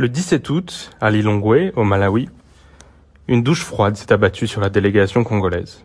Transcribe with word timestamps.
Le 0.00 0.08
17 0.08 0.48
août, 0.50 0.90
à 1.00 1.10
Lilongwe, 1.10 1.72
au 1.74 1.82
Malawi, 1.82 2.28
une 3.26 3.42
douche 3.42 3.64
froide 3.64 3.96
s'est 3.96 4.12
abattue 4.12 4.46
sur 4.46 4.60
la 4.60 4.70
délégation 4.70 5.24
congolaise. 5.24 5.84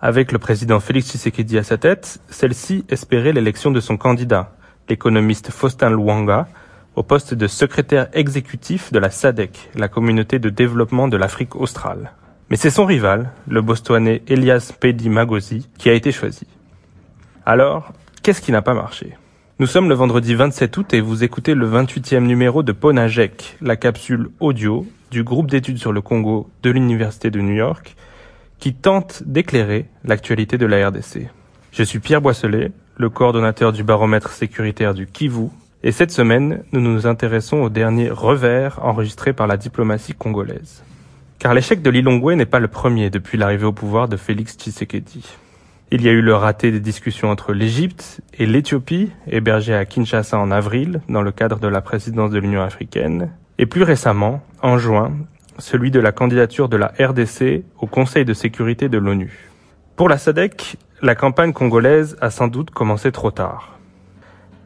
Avec 0.00 0.30
le 0.30 0.38
président 0.38 0.78
Félix 0.78 1.08
Tshisekedi 1.08 1.58
à 1.58 1.64
sa 1.64 1.76
tête, 1.76 2.20
celle-ci 2.28 2.84
espérait 2.88 3.32
l'élection 3.32 3.72
de 3.72 3.80
son 3.80 3.96
candidat, 3.96 4.54
l'économiste 4.88 5.50
Faustin 5.50 5.90
Luanga, 5.90 6.46
au 6.94 7.02
poste 7.02 7.34
de 7.34 7.48
secrétaire 7.48 8.06
exécutif 8.12 8.92
de 8.92 9.00
la 9.00 9.10
SADC, 9.10 9.70
la 9.74 9.88
communauté 9.88 10.38
de 10.38 10.48
développement 10.48 11.08
de 11.08 11.16
l'Afrique 11.16 11.56
australe. 11.56 12.12
Mais 12.50 12.56
c'est 12.56 12.70
son 12.70 12.84
rival, 12.84 13.32
le 13.48 13.62
Botswanais 13.62 14.22
Elias 14.28 14.72
Pedi 14.78 15.08
Magosi, 15.08 15.68
qui 15.76 15.90
a 15.90 15.94
été 15.94 16.12
choisi. 16.12 16.46
Alors, 17.44 17.92
qu'est-ce 18.22 18.40
qui 18.40 18.52
n'a 18.52 18.62
pas 18.62 18.74
marché? 18.74 19.16
Nous 19.60 19.68
sommes 19.68 19.88
le 19.88 19.94
vendredi 19.94 20.34
27 20.34 20.76
août 20.78 20.94
et 20.94 21.00
vous 21.00 21.22
écoutez 21.22 21.54
le 21.54 21.70
28e 21.70 22.24
numéro 22.24 22.64
de 22.64 22.72
Ponajek, 22.72 23.56
la 23.60 23.76
capsule 23.76 24.30
audio 24.40 24.84
du 25.12 25.22
groupe 25.22 25.48
d'études 25.48 25.78
sur 25.78 25.92
le 25.92 26.00
Congo 26.00 26.50
de 26.64 26.70
l'Université 26.70 27.30
de 27.30 27.40
New 27.40 27.54
York, 27.54 27.94
qui 28.58 28.74
tente 28.74 29.22
d'éclairer 29.24 29.86
l'actualité 30.02 30.58
de 30.58 30.66
la 30.66 30.88
RDC. 30.88 31.28
Je 31.70 31.82
suis 31.84 32.00
Pierre 32.00 32.20
Boisselet, 32.20 32.72
le 32.96 33.10
coordonnateur 33.10 33.70
du 33.70 33.84
baromètre 33.84 34.30
sécuritaire 34.30 34.92
du 34.92 35.06
Kivu, 35.06 35.50
et 35.84 35.92
cette 35.92 36.10
semaine, 36.10 36.64
nous 36.72 36.80
nous 36.80 37.06
intéressons 37.06 37.58
au 37.58 37.68
dernier 37.68 38.10
revers 38.10 38.80
enregistré 38.82 39.32
par 39.32 39.46
la 39.46 39.56
diplomatie 39.56 40.14
congolaise. 40.14 40.82
Car 41.38 41.54
l'échec 41.54 41.80
de 41.80 41.90
Lilongwe 41.90 42.34
n'est 42.34 42.44
pas 42.44 42.58
le 42.58 42.66
premier 42.66 43.08
depuis 43.08 43.38
l'arrivée 43.38 43.66
au 43.66 43.72
pouvoir 43.72 44.08
de 44.08 44.16
Félix 44.16 44.56
Tshisekedi. 44.56 45.24
Il 45.96 46.02
y 46.02 46.08
a 46.08 46.10
eu 46.10 46.22
le 46.22 46.34
raté 46.34 46.72
des 46.72 46.80
discussions 46.80 47.30
entre 47.30 47.52
l'Égypte 47.52 48.20
et 48.36 48.46
l'Éthiopie, 48.46 49.12
hébergées 49.28 49.76
à 49.76 49.84
Kinshasa 49.84 50.36
en 50.36 50.50
avril, 50.50 51.00
dans 51.08 51.22
le 51.22 51.30
cadre 51.30 51.60
de 51.60 51.68
la 51.68 51.82
présidence 51.82 52.32
de 52.32 52.40
l'Union 52.40 52.62
africaine, 52.62 53.30
et 53.58 53.66
plus 53.66 53.84
récemment, 53.84 54.42
en 54.60 54.76
juin, 54.76 55.12
celui 55.58 55.92
de 55.92 56.00
la 56.00 56.10
candidature 56.10 56.68
de 56.68 56.76
la 56.76 56.92
RDC 56.98 57.62
au 57.78 57.86
Conseil 57.86 58.24
de 58.24 58.34
sécurité 58.34 58.88
de 58.88 58.98
l'ONU. 58.98 59.50
Pour 59.94 60.08
la 60.08 60.18
SADC, 60.18 60.78
la 61.00 61.14
campagne 61.14 61.52
congolaise 61.52 62.16
a 62.20 62.30
sans 62.30 62.48
doute 62.48 62.70
commencé 62.70 63.12
trop 63.12 63.30
tard. 63.30 63.78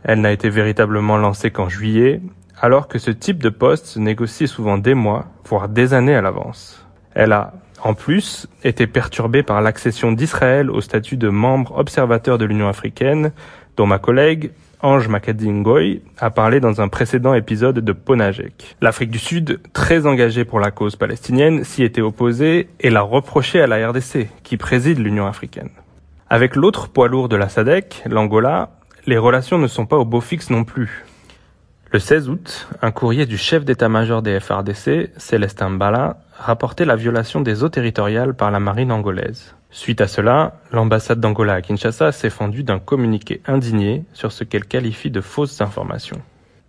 Elle 0.04 0.22
n'a 0.22 0.32
été 0.32 0.48
véritablement 0.48 1.18
lancée 1.18 1.50
qu'en 1.50 1.68
juillet, 1.68 2.22
alors 2.58 2.88
que 2.88 2.98
ce 2.98 3.10
type 3.10 3.42
de 3.42 3.50
poste 3.50 3.84
se 3.84 3.98
négocie 3.98 4.48
souvent 4.48 4.78
des 4.78 4.94
mois, 4.94 5.26
voire 5.44 5.68
des 5.68 5.92
années 5.92 6.16
à 6.16 6.22
l'avance. 6.22 6.86
Elle 7.12 7.32
a, 7.32 7.52
en 7.82 7.94
plus, 7.94 8.46
été 8.64 8.86
perturbée 8.86 9.42
par 9.42 9.60
l'accession 9.60 10.12
d'Israël 10.12 10.70
au 10.70 10.80
statut 10.80 11.16
de 11.16 11.28
membre 11.28 11.76
observateur 11.76 12.38
de 12.38 12.44
l'Union 12.44 12.68
africaine, 12.68 13.32
dont 13.76 13.86
ma 13.86 13.98
collègue 13.98 14.50
Ange 14.80 15.08
Makadi 15.08 15.48
Ngoy 15.48 16.02
a 16.18 16.30
parlé 16.30 16.60
dans 16.60 16.80
un 16.80 16.88
précédent 16.88 17.34
épisode 17.34 17.80
de 17.80 17.92
Ponajek. 17.92 18.76
L'Afrique 18.80 19.10
du 19.10 19.18
Sud, 19.18 19.60
très 19.72 20.06
engagée 20.06 20.44
pour 20.44 20.60
la 20.60 20.70
cause 20.70 20.94
palestinienne, 20.94 21.64
s'y 21.64 21.82
était 21.82 22.00
opposée 22.00 22.68
et 22.80 22.90
l'a 22.90 23.02
reproché 23.02 23.60
à 23.60 23.66
la 23.66 23.88
RDC, 23.88 24.28
qui 24.44 24.56
préside 24.56 24.98
l'Union 24.98 25.26
africaine. 25.26 25.70
Avec 26.30 26.54
l'autre 26.54 26.88
poids 26.88 27.08
lourd 27.08 27.28
de 27.28 27.36
la 27.36 27.48
SADC, 27.48 28.04
l'Angola, 28.06 28.70
les 29.06 29.18
relations 29.18 29.58
ne 29.58 29.66
sont 29.66 29.86
pas 29.86 29.96
au 29.96 30.04
beau 30.04 30.20
fixe 30.20 30.50
non 30.50 30.64
plus. 30.64 31.04
Le 31.90 31.98
16 31.98 32.28
août, 32.28 32.68
un 32.82 32.90
courrier 32.90 33.24
du 33.24 33.38
chef 33.38 33.64
d'état-major 33.64 34.20
des 34.20 34.38
FRDC, 34.40 35.10
Célestin 35.16 35.70
Mbala, 35.70 36.18
rapportait 36.36 36.84
la 36.84 36.96
violation 36.96 37.40
des 37.40 37.64
eaux 37.64 37.70
territoriales 37.70 38.34
par 38.34 38.50
la 38.50 38.60
marine 38.60 38.92
angolaise. 38.92 39.54
Suite 39.70 40.02
à 40.02 40.06
cela, 40.06 40.60
l'ambassade 40.70 41.18
d'Angola 41.18 41.54
à 41.54 41.62
Kinshasa 41.62 42.12
s'est 42.12 42.28
fendue 42.28 42.62
d'un 42.62 42.78
communiqué 42.78 43.40
indigné 43.46 44.04
sur 44.12 44.32
ce 44.32 44.44
qu'elle 44.44 44.66
qualifie 44.66 45.10
de 45.10 45.22
fausses 45.22 45.62
informations. 45.62 46.20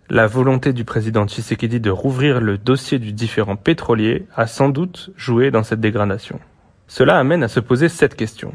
La 0.08 0.26
volonté 0.26 0.72
du 0.72 0.84
président 0.84 1.26
Tshisekedi 1.26 1.80
de 1.80 1.90
rouvrir 1.90 2.40
le 2.40 2.56
dossier 2.56 2.98
du 2.98 3.12
différent 3.12 3.56
pétrolier 3.56 4.26
a 4.34 4.46
sans 4.46 4.70
doute 4.70 5.10
joué 5.18 5.50
dans 5.50 5.64
cette 5.64 5.80
dégradation. 5.80 6.40
Cela 6.88 7.18
amène 7.18 7.42
à 7.42 7.48
se 7.48 7.60
poser 7.60 7.90
cette 7.90 8.16
question. 8.16 8.54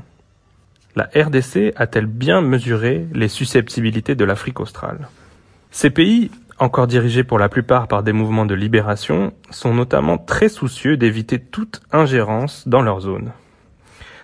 La 0.96 1.10
RDC 1.16 1.74
a-t-elle 1.76 2.08
bien 2.08 2.42
mesuré 2.42 3.06
les 3.14 3.28
susceptibilités 3.28 4.16
de 4.16 4.26
l'Afrique 4.26 4.60
australe? 4.60 5.10
Ces 5.76 5.90
pays, 5.90 6.32
encore 6.60 6.88
dirigés 6.88 7.24
pour 7.24 7.40
la 7.40 7.50
plupart 7.50 7.88
par 7.88 8.04
des 8.04 8.14
mouvements 8.14 8.46
de 8.46 8.56
libération, 8.56 9.34
sont 9.50 9.74
notamment 9.74 10.18
très 10.18 10.50
soucieux 10.50 10.98
d'éviter 10.98 11.40
toute 11.40 11.82
ingérence 11.92 12.68
dans 12.68 12.82
leur 12.82 13.02
zone. 13.02 13.32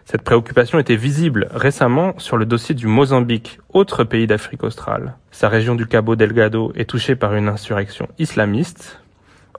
Cette 0.06 0.24
préoccupation 0.24 0.80
était 0.80 0.96
visible 0.96 1.48
récemment 1.52 2.14
sur 2.18 2.38
le 2.38 2.46
dossier 2.46 2.76
du 2.76 2.88
Mozambique, 2.88 3.60
autre 3.70 4.04
pays 4.04 4.28
d'Afrique 4.28 4.64
australe. 4.64 5.16
Sa 5.32 5.48
région 5.48 5.76
du 5.76 5.88
Cabo 5.88 6.16
Delgado 6.16 6.74
est 6.76 6.90
touchée 6.90 7.16
par 7.16 7.36
une 7.36 7.48
insurrection 7.48 8.08
islamiste. 8.18 9.00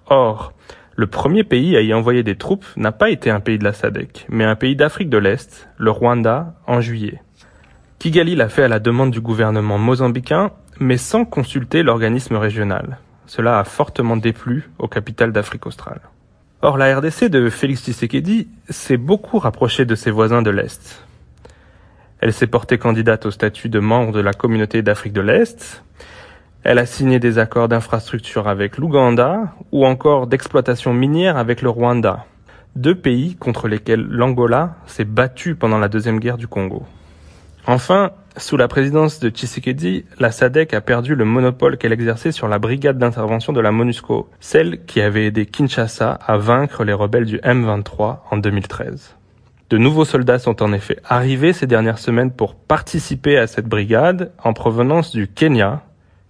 Or, 0.07 0.53
le 0.95 1.07
premier 1.07 1.45
pays 1.45 1.77
à 1.77 1.81
y 1.81 1.95
envoyer 1.95 2.23
des 2.23 2.37
troupes 2.37 2.67
n'a 2.77 2.93
pas 2.93 3.09
été 3.09 3.31
un 3.31 3.41
pays 3.41 3.59
de 3.59 3.65
la 3.65 3.73
SADC, 3.73 4.27
mais 4.29 4.45
un 4.45 4.57
pays 4.57 4.77
d'Afrique 4.77 5.09
de 5.09 5.17
l'Est, 5.17 5.69
le 5.79 5.91
Rwanda, 5.91 6.55
en 6.67 6.81
juillet. 6.81 7.23
Kigali 8.03 8.35
l'a 8.35 8.49
fait 8.49 8.65
à 8.65 8.69
la 8.69 8.81
demande 8.81 9.13
du 9.13 9.21
gouvernement 9.21 9.79
mozambicain, 9.79 10.51
mais 10.81 10.97
sans 10.97 11.25
consulter 11.25 11.85
l'organisme 11.85 12.35
régional. 12.35 12.99
Cela 13.27 13.61
a 13.61 13.63
fortement 13.63 14.17
déplu 14.17 14.69
aux 14.81 14.89
capitales 14.89 15.31
d'Afrique 15.31 15.67
australe. 15.67 16.01
Or, 16.63 16.79
la 16.79 16.99
RDC 16.99 17.27
de 17.27 17.49
Félix 17.49 17.85
Tshisekedi 17.85 18.49
s'est 18.69 18.97
beaucoup 18.97 19.39
rapprochée 19.39 19.85
de 19.85 19.95
ses 19.95 20.11
voisins 20.11 20.43
de 20.43 20.51
l'Est. 20.51 21.01
Elle 22.19 22.33
s'est 22.33 22.49
portée 22.49 22.77
candidate 22.77 23.25
au 23.25 23.31
statut 23.31 23.69
de 23.69 23.79
membre 23.79 24.11
de 24.11 24.19
la 24.19 24.33
communauté 24.33 24.83
d'Afrique 24.83 25.13
de 25.13 25.21
l'Est, 25.21 25.85
elle 26.65 26.81
a 26.81 26.87
signé 26.87 27.21
des 27.21 27.39
accords 27.39 27.69
d'infrastructure 27.69 28.49
avec 28.49 28.79
l'Ouganda 28.79 29.55
ou 29.71 29.87
encore 29.87 30.27
d'exploitation 30.27 30.93
minière 30.93 31.37
avec 31.37 31.63
le 31.63 31.71
Rwanda, 31.71 32.27
deux 32.75 32.97
pays 32.97 33.37
contre 33.37 33.69
lesquels 33.69 34.05
l'Angola 34.05 34.75
s'est 34.87 35.05
battu 35.05 35.55
pendant 35.55 35.79
la 35.79 35.89
Deuxième 35.89 36.19
Guerre 36.19 36.37
du 36.37 36.49
Congo. 36.49 36.85
Enfin, 37.67 38.11
sous 38.37 38.57
la 38.57 38.67
présidence 38.67 39.21
de 39.21 39.29
Tshisekedi, 39.29 40.05
la 40.19 40.33
SADC 40.33 40.75
a 40.75 40.81
perdu 40.81 41.15
le 41.15 41.25
monopole 41.25 41.77
qu'elle 41.77 41.93
exerçait 41.93 42.33
sur 42.33 42.49
la 42.49 42.59
brigade 42.59 42.99
d'intervention 42.99 43.53
de 43.53 43.61
la 43.61 43.71
MONUSCO, 43.71 44.29
celle 44.41 44.85
qui 44.85 45.01
avait 45.01 45.27
aidé 45.27 45.47
Kinshasa 45.47 46.13
à 46.13 46.39
vaincre 46.39 46.83
les 46.83 46.93
rebelles 46.93 47.27
du 47.27 47.39
M23 47.39 48.19
en 48.31 48.37
2013. 48.37 49.15
De 49.71 49.79
nouveaux 49.79 50.05
soldats 50.05 50.41
sont 50.41 50.61
en 50.63 50.73
effet 50.73 50.99
arrivés 51.05 51.53
ces 51.53 51.67
dernières 51.69 51.99
semaines 51.99 52.33
pour 52.33 52.57
participer 52.57 53.39
à 53.39 53.47
cette 53.47 53.69
brigade 53.69 54.33
en 54.43 54.55
provenance 54.55 55.13
du 55.13 55.29
Kenya, 55.29 55.83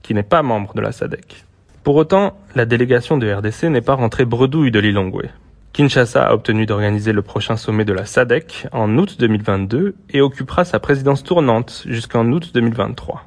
qui 0.03 0.13
n'est 0.13 0.23
pas 0.23 0.43
membre 0.43 0.75
de 0.75 0.83
la 0.83 0.93
SADC. 0.93 1.45
Pour 1.83 1.97
autant, 1.97 2.37
la 2.55 2.67
délégation 2.67 3.17
de 3.17 3.33
RDC 3.33 3.65
n'est 3.65 3.81
pas 3.81 3.95
rentrée 3.95 4.27
bredouille 4.27 4.71
de 4.71 4.79
Lilongwe. 4.79 5.31
Kinshasa 5.73 6.27
a 6.27 6.35
obtenu 6.35 6.67
d'organiser 6.67 7.15
le 7.15 7.23
prochain 7.23 7.57
sommet 7.57 7.87
de 7.87 7.95
la 7.95 8.05
SADC 8.05 8.67
en 8.73 8.99
août 8.99 9.17
2022 9.19 9.95
et 10.11 10.21
occupera 10.21 10.67
sa 10.67 10.79
présidence 10.79 11.25
tournante 11.25 11.85
jusqu'en 11.87 12.31
août 12.31 12.51
2023. 12.53 13.23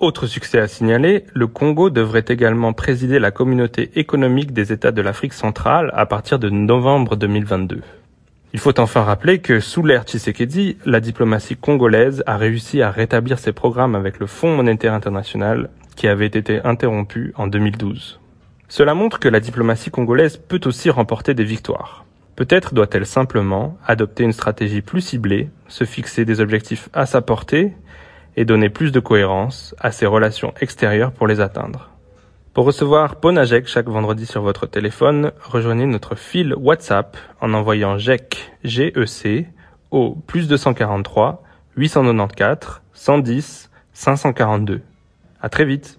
Autre 0.00 0.26
succès 0.26 0.58
à 0.58 0.66
signaler, 0.66 1.26
le 1.32 1.46
Congo 1.46 1.90
devrait 1.90 2.24
également 2.26 2.72
présider 2.72 3.20
la 3.20 3.30
communauté 3.30 3.92
économique 3.94 4.52
des 4.52 4.72
États 4.72 4.90
de 4.90 5.00
l'Afrique 5.00 5.32
centrale 5.32 5.92
à 5.94 6.06
partir 6.06 6.40
de 6.40 6.50
novembre 6.50 7.14
2022. 7.14 7.82
Il 8.52 8.58
faut 8.58 8.80
enfin 8.80 9.02
rappeler 9.02 9.38
que 9.38 9.60
sous 9.60 9.84
l'ère 9.84 10.02
Tshisekedi, 10.02 10.76
la 10.84 10.98
diplomatie 10.98 11.56
congolaise 11.56 12.24
a 12.26 12.36
réussi 12.36 12.82
à 12.82 12.90
rétablir 12.90 13.38
ses 13.38 13.52
programmes 13.52 13.94
avec 13.94 14.18
le 14.18 14.26
Fonds 14.26 14.56
monétaire 14.56 14.92
international 14.92 15.70
qui 15.94 16.08
avait 16.08 16.26
été 16.26 16.60
interrompu 16.64 17.32
en 17.36 17.46
2012. 17.46 18.18
Cela 18.68 18.94
montre 18.94 19.18
que 19.18 19.28
la 19.28 19.40
diplomatie 19.40 19.90
congolaise 19.90 20.36
peut 20.36 20.60
aussi 20.64 20.90
remporter 20.90 21.34
des 21.34 21.44
victoires. 21.44 22.04
Peut-être 22.36 22.74
doit-elle 22.74 23.06
simplement 23.06 23.78
adopter 23.86 24.24
une 24.24 24.32
stratégie 24.32 24.82
plus 24.82 25.00
ciblée, 25.00 25.50
se 25.68 25.84
fixer 25.84 26.24
des 26.24 26.40
objectifs 26.40 26.88
à 26.92 27.06
sa 27.06 27.20
portée 27.20 27.72
et 28.36 28.44
donner 28.44 28.70
plus 28.70 28.90
de 28.90 29.00
cohérence 29.00 29.74
à 29.78 29.92
ses 29.92 30.06
relations 30.06 30.52
extérieures 30.60 31.12
pour 31.12 31.26
les 31.26 31.40
atteindre. 31.40 31.90
Pour 32.52 32.66
recevoir 32.66 33.16
Ponajek 33.16 33.66
chaque 33.66 33.88
vendredi 33.88 34.26
sur 34.26 34.42
votre 34.42 34.66
téléphone, 34.66 35.32
rejoignez 35.42 35.86
notre 35.86 36.14
fil 36.14 36.54
WhatsApp 36.54 37.16
en 37.40 37.52
envoyant 37.52 37.98
GEC, 37.98 38.52
GEC 38.64 39.46
au 39.90 40.14
plus 40.14 40.48
243 40.48 41.42
894 41.76 42.80
110 42.92 43.70
542. 43.92 44.82
À 45.40 45.48
très 45.48 45.64
vite. 45.64 45.98